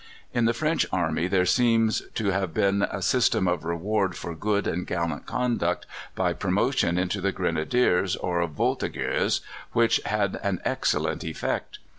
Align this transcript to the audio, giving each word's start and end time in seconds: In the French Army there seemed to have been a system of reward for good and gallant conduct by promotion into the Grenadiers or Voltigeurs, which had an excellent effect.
In 0.33 0.45
the 0.45 0.53
French 0.55 0.87
Army 0.91 1.27
there 1.27 1.45
seemed 1.45 2.01
to 2.15 2.31
have 2.31 2.55
been 2.55 2.81
a 2.81 3.03
system 3.03 3.47
of 3.47 3.63
reward 3.63 4.17
for 4.17 4.33
good 4.33 4.65
and 4.65 4.87
gallant 4.87 5.27
conduct 5.27 5.85
by 6.15 6.33
promotion 6.33 6.97
into 6.97 7.21
the 7.21 7.31
Grenadiers 7.31 8.15
or 8.15 8.43
Voltigeurs, 8.47 9.41
which 9.73 10.01
had 10.05 10.39
an 10.41 10.59
excellent 10.65 11.23
effect. 11.23 11.77